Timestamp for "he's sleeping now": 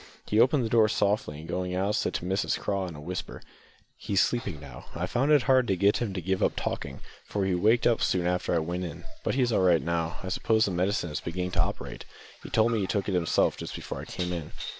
3.95-4.85